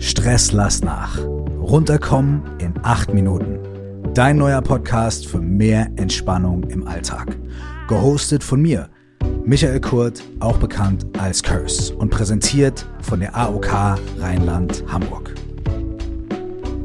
Stress 0.00 0.52
lass 0.52 0.82
nach. 0.82 1.18
Runterkommen 1.60 2.42
in 2.58 2.72
acht 2.82 3.12
Minuten. 3.12 3.58
Dein 4.14 4.36
neuer 4.36 4.62
Podcast 4.62 5.26
für 5.26 5.40
mehr 5.40 5.88
Entspannung 5.96 6.64
im 6.64 6.86
Alltag. 6.86 7.36
Gehostet 7.88 8.44
von 8.44 8.62
mir, 8.62 8.88
Michael 9.44 9.80
Kurt, 9.80 10.22
auch 10.40 10.58
bekannt 10.58 11.06
als 11.18 11.42
Curse 11.42 11.94
und 11.96 12.10
präsentiert 12.10 12.86
von 13.00 13.20
der 13.20 13.36
AOK 13.36 13.98
Rheinland-Hamburg. 14.18 15.34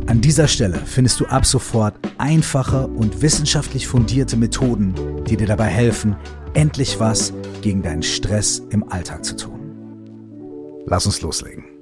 An 0.08 0.20
dieser 0.20 0.48
Stelle 0.48 0.80
findest 0.84 1.20
du 1.20 1.26
ab 1.26 1.46
sofort 1.46 1.96
einfache 2.18 2.88
und 2.88 3.22
wissenschaftlich 3.22 3.88
fundierte 3.88 4.38
Methoden, 4.38 4.94
die 5.28 5.38
dir 5.38 5.48
dabei 5.48 5.68
helfen, 5.68 6.16
endlich 6.54 7.00
was 7.00 7.32
gegen 7.62 7.82
deinen 7.84 8.04
Stress 8.04 8.62
im 8.70 8.84
Alltag 8.92 9.24
zu 9.24 9.36
tun. 9.36 9.60
Lass 10.88 11.06
uns 11.06 11.22
loslegen. 11.22 11.73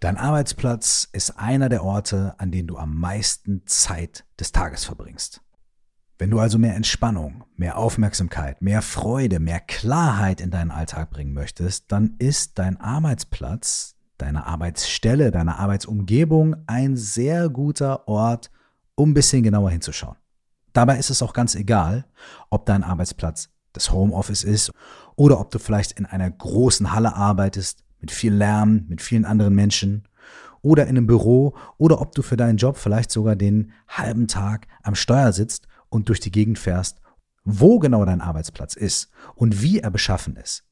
Dein 0.00 0.16
Arbeitsplatz 0.16 1.06
ist 1.12 1.38
einer 1.38 1.68
der 1.68 1.84
Orte, 1.84 2.34
an 2.38 2.50
denen 2.50 2.68
du 2.68 2.78
am 2.78 2.98
meisten 2.98 3.66
Zeit 3.66 4.24
des 4.40 4.50
Tages 4.50 4.86
verbringst. 4.86 5.42
Wenn 6.18 6.30
du 6.30 6.40
also 6.40 6.56
mehr 6.56 6.74
Entspannung, 6.74 7.44
mehr 7.56 7.76
Aufmerksamkeit, 7.76 8.62
mehr 8.62 8.80
Freude, 8.80 9.40
mehr 9.40 9.60
Klarheit 9.60 10.40
in 10.40 10.50
deinen 10.50 10.70
Alltag 10.70 11.10
bringen 11.10 11.34
möchtest, 11.34 11.92
dann 11.92 12.14
ist 12.18 12.58
dein 12.58 12.80
Arbeitsplatz, 12.80 13.94
deine 14.16 14.46
Arbeitsstelle, 14.46 15.30
deine 15.30 15.58
Arbeitsumgebung 15.58 16.56
ein 16.66 16.96
sehr 16.96 17.50
guter 17.50 18.08
Ort, 18.08 18.50
um 18.94 19.10
ein 19.10 19.14
bisschen 19.14 19.42
genauer 19.42 19.70
hinzuschauen. 19.70 20.16
Dabei 20.72 20.96
ist 20.96 21.10
es 21.10 21.20
auch 21.20 21.34
ganz 21.34 21.54
egal, 21.54 22.06
ob 22.48 22.64
dein 22.64 22.84
Arbeitsplatz 22.84 23.50
das 23.74 23.92
Homeoffice 23.92 24.44
ist 24.44 24.72
oder 25.14 25.38
ob 25.38 25.50
du 25.50 25.58
vielleicht 25.58 25.92
in 25.92 26.06
einer 26.06 26.30
großen 26.30 26.90
Halle 26.90 27.14
arbeitest, 27.14 27.84
mit 28.00 28.10
viel 28.10 28.32
Lärm, 28.32 28.86
mit 28.88 29.02
vielen 29.02 29.24
anderen 29.24 29.54
Menschen 29.54 30.08
oder 30.62 30.84
in 30.84 30.90
einem 30.90 31.06
Büro 31.06 31.56
oder 31.78 32.00
ob 32.00 32.14
du 32.14 32.22
für 32.22 32.36
deinen 32.36 32.58
Job 32.58 32.76
vielleicht 32.76 33.10
sogar 33.10 33.36
den 33.36 33.72
halben 33.88 34.28
Tag 34.28 34.66
am 34.82 34.94
Steuer 34.94 35.32
sitzt 35.32 35.66
und 35.88 36.08
durch 36.08 36.20
die 36.20 36.30
Gegend 36.30 36.58
fährst, 36.58 37.00
wo 37.44 37.78
genau 37.78 38.04
dein 38.04 38.20
Arbeitsplatz 38.20 38.74
ist 38.74 39.10
und 39.34 39.62
wie 39.62 39.80
er 39.80 39.90
beschaffen 39.90 40.36
ist, 40.36 40.64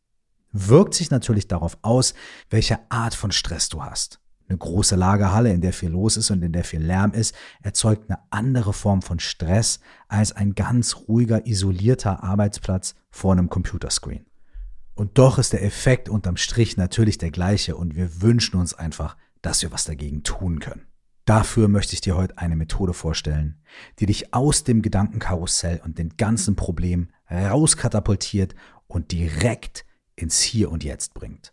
wirkt 0.53 0.95
sich 0.95 1.11
natürlich 1.11 1.49
darauf 1.49 1.79
aus, 1.83 2.15
welche 2.51 2.79
Art 2.91 3.15
von 3.15 3.33
Stress 3.33 3.69
du 3.69 3.83
hast. 3.83 4.21
Eine 4.49 4.59
große 4.59 4.97
Lagerhalle, 4.97 5.53
in 5.53 5.61
der 5.61 5.75
viel 5.75 5.91
los 5.91 6.17
ist 6.17 6.31
und 6.31 6.43
in 6.43 6.53
der 6.53 6.65
viel 6.65 6.81
Lärm 6.81 7.13
ist, 7.13 7.35
erzeugt 7.63 8.09
eine 8.09 8.19
andere 8.31 8.73
Form 8.73 9.03
von 9.03 9.19
Stress 9.19 9.81
als 10.09 10.33
ein 10.33 10.55
ganz 10.55 10.97
ruhiger, 11.07 11.47
isolierter 11.47 12.23
Arbeitsplatz 12.23 12.95
vor 13.11 13.33
einem 13.33 13.51
Computerscreen. 13.51 14.28
Und 14.99 15.17
doch 15.17 15.39
ist 15.39 15.53
der 15.53 15.63
Effekt 15.63 16.09
unterm 16.09 16.37
Strich 16.37 16.77
natürlich 16.77 17.19
der 17.19 17.31
gleiche 17.31 17.77
und 17.77 17.95
wir 17.95 18.21
wünschen 18.21 18.59
uns 18.59 18.75
einfach, 18.75 19.17
dass 19.43 19.63
wir 19.63 19.71
was 19.71 19.85
dagegen 19.85 20.25
tun 20.25 20.59
können. 20.59 20.89
Dafür 21.25 21.69
möchte 21.69 21.95
ich 21.95 22.01
dir 22.01 22.17
heute 22.17 22.37
eine 22.37 22.57
Methode 22.57 22.93
vorstellen, 22.93 23.63
die 24.01 24.07
dich 24.07 24.35
aus 24.35 24.65
dem 24.65 24.83
Gedankenkarussell 24.83 25.81
und 25.85 25.99
den 25.99 26.17
ganzen 26.17 26.57
Problemen 26.57 27.13
rauskatapultiert 27.31 28.57
und 28.89 29.13
direkt 29.13 29.87
ins 30.17 30.41
Hier 30.41 30.69
und 30.69 30.83
Jetzt 30.83 31.15
bringt. 31.15 31.53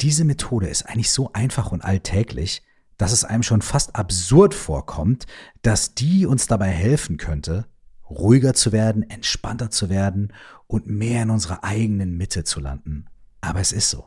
Diese 0.00 0.24
Methode 0.24 0.66
ist 0.66 0.82
eigentlich 0.82 1.12
so 1.12 1.32
einfach 1.32 1.70
und 1.70 1.82
alltäglich, 1.82 2.64
dass 2.96 3.12
es 3.12 3.22
einem 3.22 3.44
schon 3.44 3.62
fast 3.62 3.94
absurd 3.94 4.52
vorkommt, 4.52 5.28
dass 5.62 5.94
die 5.94 6.26
uns 6.26 6.48
dabei 6.48 6.70
helfen 6.70 7.18
könnte, 7.18 7.68
ruhiger 8.10 8.54
zu 8.54 8.72
werden, 8.72 9.08
entspannter 9.08 9.70
zu 9.70 9.88
werden 9.88 10.32
und 10.66 10.86
mehr 10.86 11.22
in 11.22 11.30
unserer 11.30 11.64
eigenen 11.64 12.16
Mitte 12.16 12.44
zu 12.44 12.60
landen. 12.60 13.06
Aber 13.40 13.60
es 13.60 13.72
ist 13.72 13.90
so. 13.90 14.06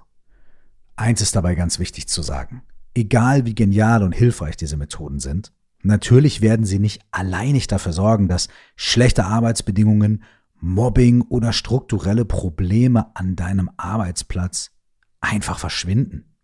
Eins 0.96 1.22
ist 1.22 1.36
dabei 1.36 1.56
ganz 1.56 1.80
wichtig 1.80 2.08
zu 2.08 2.22
sagen. 2.22 2.64
Egal 2.94 3.46
wie 3.46 3.56
genial 3.56 4.04
und 4.04 4.12
hilfreich 4.12 4.58
diese 4.58 4.78
Methoden 4.78 5.20
sind, 5.20 5.54
natürlich 5.82 6.42
werden 6.42 6.66
sie 6.66 6.80
nicht 6.80 7.02
alleinig 7.12 7.68
dafür 7.68 7.94
sorgen, 7.94 8.28
dass 8.28 8.50
schlechte 8.76 9.26
Arbeitsbedingungen, 9.26 10.24
Mobbing 10.60 11.22
oder 11.22 11.54
strukturelle 11.54 12.26
Probleme 12.26 13.16
an 13.16 13.36
deinem 13.36 13.72
Arbeitsplatz 13.78 14.72
einfach 15.20 15.58
verschwinden. 15.58 16.36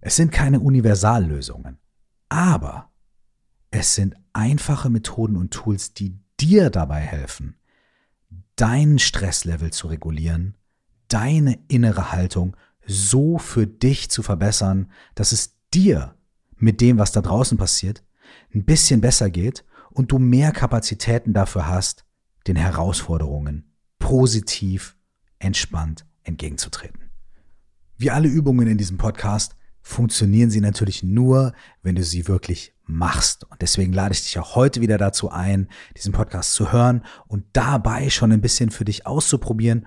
Es 0.00 0.16
sind 0.16 0.32
keine 0.32 0.60
Universallösungen, 0.60 1.78
aber 2.30 2.90
es 3.70 3.94
sind 3.94 4.14
einfache 4.32 4.88
Methoden 4.88 5.36
und 5.36 5.52
Tools, 5.52 5.92
die 5.92 6.18
dir 6.40 6.70
dabei 6.70 7.00
helfen, 7.00 7.56
dein 8.56 8.98
Stresslevel 8.98 9.72
zu 9.72 9.88
regulieren, 9.88 10.56
deine 11.08 11.58
innere 11.68 12.12
Haltung 12.12 12.56
so 12.86 13.38
für 13.38 13.66
dich 13.66 14.10
zu 14.10 14.22
verbessern, 14.22 14.90
dass 15.14 15.32
es 15.32 15.56
dir 15.72 16.14
mit 16.56 16.80
dem, 16.80 16.98
was 16.98 17.12
da 17.12 17.20
draußen 17.20 17.58
passiert, 17.58 18.04
ein 18.54 18.64
bisschen 18.64 19.00
besser 19.00 19.30
geht 19.30 19.64
und 19.90 20.12
du 20.12 20.18
mehr 20.18 20.52
Kapazitäten 20.52 21.32
dafür 21.32 21.66
hast, 21.66 22.04
den 22.46 22.56
Herausforderungen 22.56 23.72
positiv, 23.98 24.96
entspannt 25.38 26.06
entgegenzutreten. 26.22 27.10
Wie 27.96 28.10
alle 28.10 28.28
Übungen 28.28 28.66
in 28.66 28.78
diesem 28.78 28.98
Podcast 28.98 29.56
funktionieren 29.82 30.50
sie 30.50 30.60
natürlich 30.60 31.02
nur, 31.02 31.52
wenn 31.82 31.94
du 31.94 32.02
sie 32.02 32.28
wirklich 32.28 32.74
machst. 32.90 33.44
Und 33.44 33.62
deswegen 33.62 33.92
lade 33.92 34.12
ich 34.12 34.22
dich 34.22 34.38
auch 34.38 34.54
heute 34.54 34.80
wieder 34.80 34.98
dazu 34.98 35.30
ein, 35.30 35.68
diesen 35.96 36.12
Podcast 36.12 36.54
zu 36.54 36.72
hören 36.72 37.04
und 37.26 37.44
dabei 37.52 38.10
schon 38.10 38.32
ein 38.32 38.40
bisschen 38.40 38.70
für 38.70 38.84
dich 38.84 39.06
auszuprobieren 39.06 39.86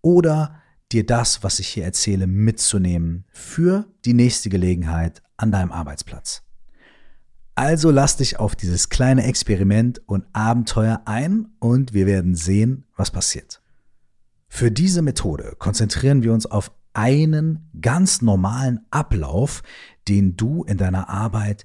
oder 0.00 0.62
dir 0.92 1.06
das, 1.06 1.42
was 1.42 1.58
ich 1.58 1.68
hier 1.68 1.84
erzähle, 1.84 2.26
mitzunehmen 2.26 3.24
für 3.32 3.86
die 4.04 4.14
nächste 4.14 4.50
Gelegenheit 4.50 5.22
an 5.36 5.50
deinem 5.50 5.72
Arbeitsplatz. 5.72 6.42
Also 7.54 7.90
lass 7.90 8.16
dich 8.16 8.38
auf 8.38 8.56
dieses 8.56 8.88
kleine 8.88 9.24
Experiment 9.24 10.00
und 10.06 10.24
Abenteuer 10.32 11.02
ein 11.04 11.48
und 11.58 11.92
wir 11.92 12.06
werden 12.06 12.34
sehen, 12.34 12.84
was 12.96 13.10
passiert. 13.10 13.60
Für 14.48 14.70
diese 14.70 15.02
Methode 15.02 15.54
konzentrieren 15.58 16.22
wir 16.22 16.32
uns 16.32 16.46
auf 16.46 16.72
einen 16.94 17.70
ganz 17.80 18.22
normalen 18.22 18.80
Ablauf, 18.90 19.62
den 20.08 20.36
du 20.36 20.64
in 20.64 20.78
deiner 20.78 21.08
Arbeit 21.08 21.64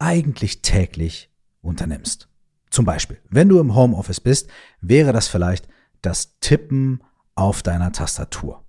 eigentlich 0.00 0.62
täglich 0.62 1.30
unternimmst. 1.60 2.28
Zum 2.70 2.84
Beispiel, 2.84 3.18
wenn 3.28 3.48
du 3.48 3.60
im 3.60 3.74
Homeoffice 3.74 4.20
bist, 4.20 4.48
wäre 4.80 5.12
das 5.12 5.28
vielleicht 5.28 5.68
das 6.02 6.38
Tippen 6.40 7.02
auf 7.34 7.62
deiner 7.62 7.92
Tastatur. 7.92 8.64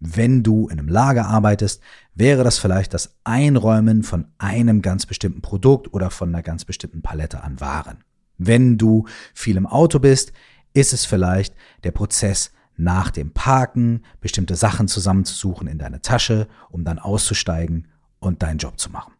Wenn 0.00 0.42
du 0.42 0.68
in 0.68 0.78
einem 0.78 0.88
Lager 0.88 1.26
arbeitest, 1.26 1.82
wäre 2.14 2.42
das 2.42 2.58
vielleicht 2.58 2.94
das 2.94 3.18
Einräumen 3.22 4.02
von 4.02 4.28
einem 4.38 4.80
ganz 4.80 5.04
bestimmten 5.04 5.42
Produkt 5.42 5.92
oder 5.92 6.10
von 6.10 6.30
einer 6.30 6.42
ganz 6.42 6.64
bestimmten 6.64 7.02
Palette 7.02 7.42
an 7.42 7.60
Waren. 7.60 8.02
Wenn 8.38 8.78
du 8.78 9.06
viel 9.34 9.58
im 9.58 9.66
Auto 9.66 9.98
bist, 9.98 10.32
ist 10.72 10.94
es 10.94 11.04
vielleicht 11.04 11.54
der 11.84 11.90
Prozess 11.90 12.52
nach 12.76 13.10
dem 13.10 13.32
Parken, 13.32 14.04
bestimmte 14.22 14.56
Sachen 14.56 14.88
zusammenzusuchen 14.88 15.68
in 15.68 15.76
deine 15.76 16.00
Tasche, 16.00 16.48
um 16.70 16.84
dann 16.84 16.98
auszusteigen 16.98 17.88
und 18.20 18.42
deinen 18.42 18.58
Job 18.58 18.80
zu 18.80 18.88
machen 18.88 19.12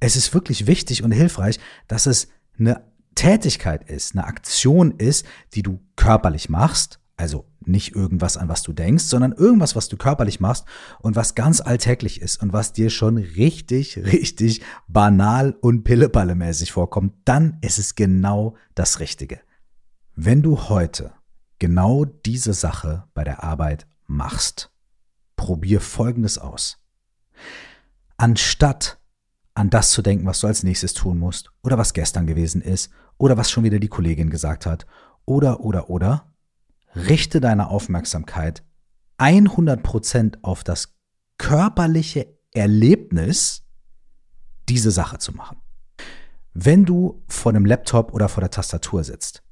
es 0.00 0.16
ist 0.16 0.34
wirklich 0.34 0.66
wichtig 0.66 1.02
und 1.02 1.12
hilfreich, 1.12 1.58
dass 1.86 2.06
es 2.06 2.28
eine 2.58 2.84
Tätigkeit 3.14 3.88
ist, 3.90 4.14
eine 4.14 4.24
Aktion 4.24 4.92
ist, 4.92 5.26
die 5.54 5.62
du 5.62 5.80
körperlich 5.96 6.48
machst, 6.48 7.00
also 7.16 7.46
nicht 7.64 7.94
irgendwas, 7.94 8.36
an 8.36 8.48
was 8.48 8.62
du 8.62 8.72
denkst, 8.72 9.04
sondern 9.04 9.32
irgendwas, 9.32 9.74
was 9.74 9.88
du 9.88 9.96
körperlich 9.96 10.40
machst 10.40 10.64
und 11.00 11.16
was 11.16 11.34
ganz 11.34 11.60
alltäglich 11.60 12.20
ist 12.20 12.40
und 12.40 12.52
was 12.52 12.72
dir 12.72 12.90
schon 12.90 13.18
richtig, 13.18 13.98
richtig 14.04 14.62
banal 14.86 15.56
und 15.60 15.82
pilleballemäßig 15.82 16.72
vorkommt, 16.72 17.14
dann 17.24 17.58
ist 17.60 17.78
es 17.78 17.96
genau 17.96 18.56
das 18.74 19.00
Richtige. 19.00 19.40
Wenn 20.14 20.42
du 20.42 20.68
heute 20.68 21.12
genau 21.58 22.04
diese 22.04 22.54
Sache 22.54 23.04
bei 23.14 23.24
der 23.24 23.42
Arbeit 23.42 23.86
machst, 24.06 24.70
probier 25.36 25.80
Folgendes 25.80 26.38
aus. 26.38 26.78
Anstatt 28.16 28.97
an 29.58 29.70
das 29.70 29.90
zu 29.90 30.02
denken, 30.02 30.24
was 30.24 30.40
du 30.40 30.46
als 30.46 30.62
nächstes 30.62 30.94
tun 30.94 31.18
musst 31.18 31.50
oder 31.64 31.78
was 31.78 31.92
gestern 31.92 32.28
gewesen 32.28 32.62
ist 32.62 32.90
oder 33.16 33.36
was 33.36 33.50
schon 33.50 33.64
wieder 33.64 33.80
die 33.80 33.88
Kollegin 33.88 34.30
gesagt 34.30 34.66
hat 34.66 34.86
oder 35.24 35.60
oder 35.60 35.90
oder 35.90 36.32
richte 36.94 37.40
deine 37.40 37.68
Aufmerksamkeit 37.68 38.62
100% 39.18 40.38
auf 40.42 40.62
das 40.62 40.96
körperliche 41.38 42.38
Erlebnis, 42.52 43.64
diese 44.68 44.92
Sache 44.92 45.18
zu 45.18 45.32
machen. 45.32 45.58
Wenn 46.54 46.84
du 46.84 47.24
vor 47.26 47.52
dem 47.52 47.66
Laptop 47.66 48.12
oder 48.12 48.28
vor 48.28 48.42
der 48.42 48.50
Tastatur 48.50 49.02
sitzt, 49.02 49.42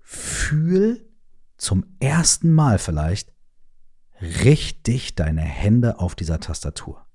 fühl 0.00 1.06
zum 1.58 1.84
ersten 2.00 2.50
Mal 2.50 2.78
vielleicht 2.78 3.34
richtig 4.20 5.16
deine 5.16 5.42
Hände 5.42 6.00
auf 6.00 6.14
dieser 6.14 6.40
Tastatur. 6.40 7.07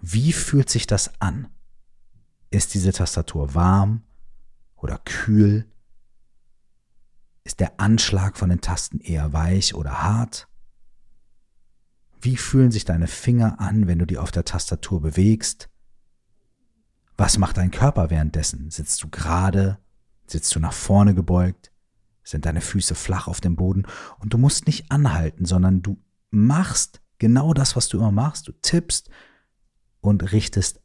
Wie 0.00 0.32
fühlt 0.32 0.70
sich 0.70 0.86
das 0.86 1.20
an? 1.20 1.48
Ist 2.50 2.74
diese 2.74 2.92
Tastatur 2.92 3.54
warm 3.54 4.02
oder 4.76 4.98
kühl? 4.98 5.66
Ist 7.44 7.60
der 7.60 7.80
Anschlag 7.80 8.36
von 8.36 8.50
den 8.50 8.60
Tasten 8.60 9.00
eher 9.00 9.32
weich 9.32 9.74
oder 9.74 10.02
hart? 10.02 10.48
Wie 12.20 12.36
fühlen 12.36 12.70
sich 12.70 12.84
deine 12.84 13.06
Finger 13.06 13.60
an, 13.60 13.86
wenn 13.86 13.98
du 13.98 14.06
die 14.06 14.18
auf 14.18 14.30
der 14.30 14.44
Tastatur 14.44 15.00
bewegst? 15.00 15.70
Was 17.16 17.38
macht 17.38 17.56
dein 17.56 17.70
Körper 17.70 18.10
währenddessen? 18.10 18.70
Sitzt 18.70 19.02
du 19.02 19.08
gerade? 19.08 19.78
Sitzt 20.26 20.54
du 20.54 20.60
nach 20.60 20.72
vorne 20.72 21.14
gebeugt? 21.14 21.72
Sind 22.22 22.46
deine 22.46 22.60
Füße 22.60 22.94
flach 22.94 23.26
auf 23.26 23.40
dem 23.40 23.56
Boden? 23.56 23.86
Und 24.18 24.32
du 24.32 24.38
musst 24.38 24.66
nicht 24.66 24.90
anhalten, 24.90 25.44
sondern 25.44 25.82
du 25.82 25.98
machst 26.30 27.00
genau 27.18 27.54
das, 27.54 27.74
was 27.76 27.88
du 27.88 27.98
immer 27.98 28.12
machst. 28.12 28.48
Du 28.48 28.52
tippst 28.52 29.10
und 30.00 30.32
richtest 30.32 30.80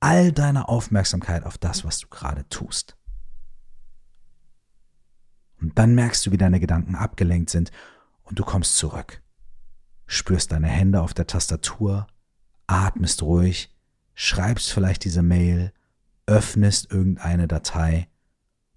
all 0.00 0.32
deine 0.32 0.68
Aufmerksamkeit 0.68 1.44
auf 1.44 1.58
das, 1.58 1.84
was 1.84 1.98
du 1.98 2.08
gerade 2.08 2.48
tust. 2.48 2.96
Und 5.60 5.78
dann 5.78 5.94
merkst 5.94 6.24
du, 6.24 6.30
wie 6.30 6.36
deine 6.36 6.60
Gedanken 6.60 6.94
abgelenkt 6.94 7.50
sind 7.50 7.72
und 8.22 8.38
du 8.38 8.44
kommst 8.44 8.76
zurück. 8.76 9.22
Spürst 10.06 10.52
deine 10.52 10.68
Hände 10.68 11.02
auf 11.02 11.14
der 11.14 11.26
Tastatur, 11.26 12.06
atmest 12.66 13.22
ruhig, 13.22 13.74
schreibst 14.14 14.72
vielleicht 14.72 15.04
diese 15.04 15.22
Mail, 15.22 15.72
öffnest 16.26 16.90
irgendeine 16.92 17.48
Datei 17.48 18.08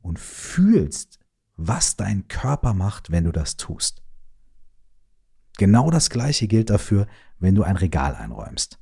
und 0.01 0.19
fühlst, 0.19 1.19
was 1.55 1.95
dein 1.95 2.27
Körper 2.27 2.73
macht, 2.73 3.11
wenn 3.11 3.25
du 3.25 3.31
das 3.31 3.57
tust. 3.57 4.01
Genau 5.57 5.91
das 5.91 6.09
gleiche 6.09 6.47
gilt 6.47 6.69
dafür, 6.69 7.07
wenn 7.37 7.55
du 7.55 7.63
ein 7.63 7.75
Regal 7.75 8.15
einräumst. 8.15 8.79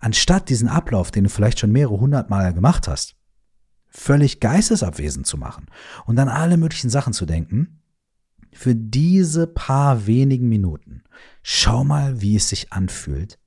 Anstatt 0.00 0.48
diesen 0.48 0.68
Ablauf, 0.68 1.10
den 1.10 1.24
du 1.24 1.30
vielleicht 1.30 1.60
schon 1.60 1.72
mehrere 1.72 2.00
hundert 2.00 2.30
Mal 2.30 2.52
gemacht 2.54 2.88
hast, 2.88 3.16
völlig 3.86 4.40
geistesabwesend 4.40 5.26
zu 5.26 5.36
machen 5.36 5.66
und 6.06 6.18
an 6.18 6.28
alle 6.28 6.56
möglichen 6.56 6.90
Sachen 6.90 7.12
zu 7.12 7.26
denken, 7.26 7.82
für 8.52 8.74
diese 8.74 9.46
paar 9.46 10.06
wenigen 10.06 10.48
Minuten, 10.48 11.04
schau 11.42 11.84
mal, 11.84 12.20
wie 12.20 12.36
es 12.36 12.48
sich 12.48 12.72
anfühlt, 12.72 13.38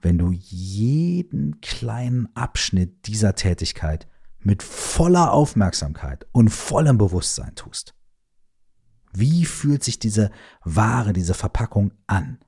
wenn 0.00 0.18
du 0.18 0.30
jeden 0.32 1.60
kleinen 1.60 2.28
Abschnitt 2.36 3.06
dieser 3.06 3.34
Tätigkeit 3.34 4.06
mit 4.38 4.62
voller 4.62 5.32
Aufmerksamkeit 5.32 6.26
und 6.32 6.50
vollem 6.50 6.98
Bewusstsein 6.98 7.54
tust. 7.54 7.94
Wie 9.12 9.44
fühlt 9.44 9.84
sich 9.84 9.98
diese 9.98 10.30
Ware, 10.64 11.12
diese 11.12 11.34
Verpackung 11.34 11.92
an? 12.06 12.38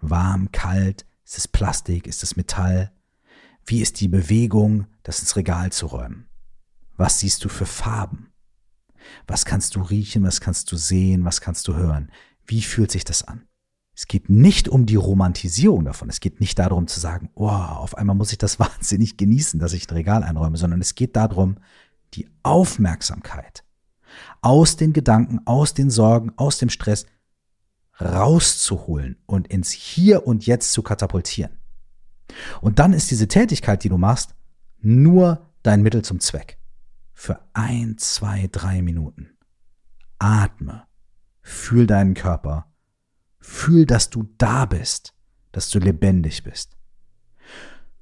Warm, 0.00 0.52
kalt, 0.52 1.06
ist 1.24 1.38
es 1.38 1.48
Plastik, 1.48 2.06
ist 2.06 2.22
es 2.22 2.36
Metall? 2.36 2.92
Wie 3.64 3.80
ist 3.80 4.00
die 4.00 4.08
Bewegung, 4.08 4.86
das 5.02 5.20
ins 5.20 5.36
Regal 5.36 5.72
zu 5.72 5.86
räumen? 5.86 6.28
Was 6.96 7.20
siehst 7.20 7.44
du 7.44 7.48
für 7.48 7.66
Farben? 7.66 8.32
Was 9.26 9.44
kannst 9.44 9.74
du 9.74 9.80
riechen, 9.80 10.22
was 10.22 10.40
kannst 10.40 10.70
du 10.70 10.76
sehen, 10.76 11.24
was 11.24 11.40
kannst 11.40 11.66
du 11.68 11.74
hören? 11.74 12.10
Wie 12.46 12.62
fühlt 12.62 12.90
sich 12.90 13.04
das 13.04 13.22
an? 13.22 13.46
Es 13.96 14.08
geht 14.08 14.28
nicht 14.28 14.68
um 14.68 14.86
die 14.86 14.96
Romantisierung 14.96 15.84
davon. 15.84 16.08
Es 16.08 16.20
geht 16.20 16.40
nicht 16.40 16.58
darum 16.58 16.88
zu 16.88 16.98
sagen, 16.98 17.30
oh, 17.34 17.48
auf 17.48 17.96
einmal 17.96 18.16
muss 18.16 18.32
ich 18.32 18.38
das 18.38 18.58
wahnsinnig 18.58 19.16
genießen, 19.16 19.60
dass 19.60 19.72
ich 19.72 19.88
ein 19.88 19.94
Regal 19.94 20.22
einräume, 20.22 20.56
sondern 20.56 20.80
es 20.80 20.94
geht 20.94 21.16
darum, 21.16 21.56
die 22.14 22.28
Aufmerksamkeit 22.42 23.64
aus 24.42 24.76
den 24.76 24.92
Gedanken, 24.92 25.40
aus 25.46 25.74
den 25.74 25.90
Sorgen, 25.90 26.32
aus 26.36 26.58
dem 26.58 26.68
Stress 26.68 27.06
rauszuholen 28.00 29.16
und 29.26 29.48
ins 29.48 29.70
Hier 29.70 30.26
und 30.26 30.46
Jetzt 30.46 30.72
zu 30.72 30.82
katapultieren. 30.82 31.58
Und 32.60 32.78
dann 32.78 32.92
ist 32.92 33.10
diese 33.10 33.28
Tätigkeit, 33.28 33.84
die 33.84 33.88
du 33.88 33.98
machst, 33.98 34.34
nur 34.80 35.50
dein 35.62 35.82
Mittel 35.82 36.02
zum 36.02 36.20
Zweck 36.20 36.58
für 37.12 37.40
ein, 37.52 37.96
zwei, 37.98 38.48
drei 38.50 38.82
Minuten. 38.82 39.30
Atme, 40.18 40.84
fühl 41.42 41.86
deinen 41.86 42.14
Körper, 42.14 42.72
fühl, 43.40 43.86
dass 43.86 44.10
du 44.10 44.28
da 44.38 44.66
bist, 44.66 45.14
dass 45.52 45.70
du 45.70 45.78
lebendig 45.78 46.42
bist. 46.42 46.76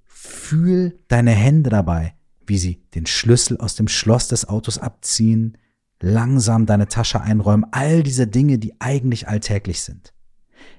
Fühl 0.05 0.99
deine 1.09 1.33
Hände 1.33 1.71
dabei, 1.71 2.15
wie 2.47 2.59
sie 2.59 2.83
den 2.95 3.07
Schlüssel 3.07 3.59
aus 3.59 3.75
dem 3.75 3.89
Schloss 3.89 4.29
des 4.29 4.49
Autos 4.49 4.79
abziehen, 4.79 5.59
langsam 6.03 6.67
deine 6.67 6.89
Tasche 6.89 7.21
einräumen, 7.21 7.67
all 7.71 8.03
diese 8.03 8.27
Dinge, 8.27 8.59
die 8.59 8.81
eigentlich 8.81 9.29
alltäglich 9.29 9.83
sind. 9.83 10.13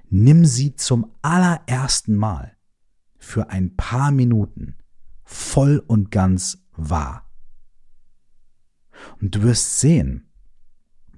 Nimm 0.10 0.46
sie 0.46 0.76
zum 0.76 1.12
allerersten 1.22 2.16
Mal 2.16 2.56
für 3.18 3.50
ein 3.50 3.76
paar 3.76 4.12
Minuten 4.12 4.76
voll 5.24 5.84
und 5.88 6.12
ganz 6.12 6.60
wahr. 6.74 7.30
Und 9.22 9.36
du 9.36 9.42
wirst 9.42 9.80
sehen, 9.80 10.30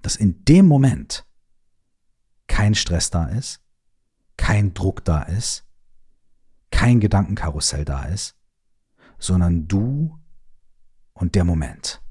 dass 0.02 0.16
in 0.16 0.46
dem 0.46 0.68
Moment 0.68 1.25
kein 2.48 2.75
Stress 2.75 3.10
da 3.10 3.25
ist, 3.25 3.60
kein 4.38 4.74
Druck 4.74 5.04
da 5.04 5.24
ist, 5.24 5.66
kein 6.69 7.00
Gedankenkarussell 7.00 7.86
da 7.86 8.04
ist, 8.06 8.36
sondern 9.18 9.68
du 9.68 10.19
und 11.13 11.36
der 11.36 11.44
Moment. 11.44 12.05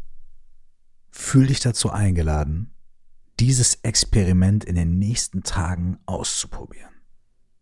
Fühl 1.17 1.47
dich 1.47 1.61
dazu 1.61 1.91
eingeladen, 1.91 2.75
dieses 3.39 3.77
Experiment 3.77 4.65
in 4.65 4.75
den 4.75 4.99
nächsten 4.99 5.45
Tagen 5.45 5.97
auszuprobieren. 6.07 6.93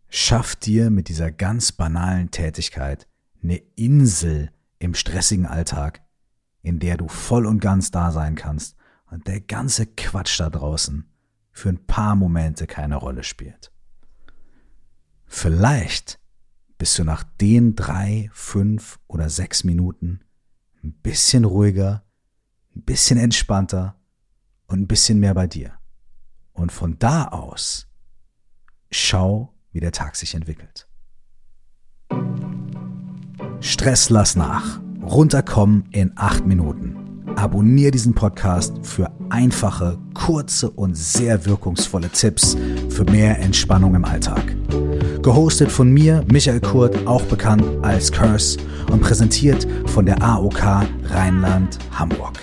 Schaff 0.08 0.56
dir 0.56 0.88
mit 0.88 1.10
dieser 1.10 1.30
ganz 1.30 1.70
banalen 1.70 2.30
Tätigkeit 2.30 3.06
eine 3.42 3.58
Insel 3.76 4.50
im 4.78 4.94
stressigen 4.94 5.44
Alltag, 5.44 6.02
in 6.62 6.78
der 6.78 6.96
du 6.96 7.08
voll 7.08 7.44
und 7.44 7.60
ganz 7.60 7.90
da 7.90 8.10
sein 8.10 8.36
kannst 8.36 8.74
und 9.10 9.26
der 9.26 9.42
ganze 9.42 9.84
Quatsch 9.84 10.40
da 10.40 10.48
draußen 10.48 11.06
für 11.50 11.68
ein 11.68 11.86
paar 11.86 12.16
Momente 12.16 12.66
keine 12.66 12.96
Rolle 12.96 13.22
spielt. 13.22 13.70
Vielleicht 15.26 16.18
bist 16.78 16.98
du 16.98 17.04
nach 17.04 17.22
den 17.22 17.76
drei, 17.76 18.30
fünf 18.32 18.98
oder 19.08 19.28
sechs 19.28 19.62
Minuten 19.62 20.20
ein 20.82 20.94
bisschen 20.94 21.44
ruhiger, 21.44 22.02
ein 22.74 22.82
bisschen 22.82 23.18
entspannter 23.18 23.96
und 24.66 24.80
ein 24.80 24.86
bisschen 24.86 25.20
mehr 25.20 25.34
bei 25.34 25.46
dir. 25.46 25.72
Und 26.52 26.72
von 26.72 26.98
da 26.98 27.28
aus 27.28 27.88
schau, 28.90 29.54
wie 29.72 29.80
der 29.80 29.92
Tag 29.92 30.16
sich 30.16 30.34
entwickelt. 30.34 30.86
Stress 33.60 34.10
lass 34.10 34.36
nach. 34.36 34.80
Runterkommen 35.02 35.88
in 35.90 36.12
acht 36.16 36.46
Minuten. 36.46 36.96
Abonnier 37.36 37.90
diesen 37.90 38.14
Podcast 38.14 38.74
für 38.82 39.10
einfache, 39.30 39.98
kurze 40.14 40.70
und 40.70 40.96
sehr 40.96 41.46
wirkungsvolle 41.46 42.10
Tipps 42.10 42.56
für 42.90 43.04
mehr 43.04 43.38
Entspannung 43.38 43.94
im 43.94 44.04
Alltag. 44.04 44.54
Gehostet 45.22 45.72
von 45.72 45.90
mir, 45.90 46.24
Michael 46.30 46.60
Kurt, 46.60 47.06
auch 47.06 47.22
bekannt 47.22 47.64
als 47.82 48.12
Curse 48.12 48.58
und 48.90 49.00
präsentiert 49.00 49.66
von 49.86 50.04
der 50.06 50.22
AOK 50.22 50.84
Rheinland-Hamburg. 51.04 52.38